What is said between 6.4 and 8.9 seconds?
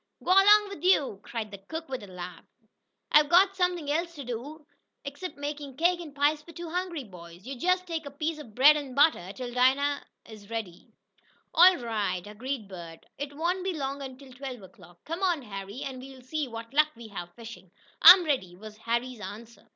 fo' two hungry boys. Yo' jest take a piece ob bread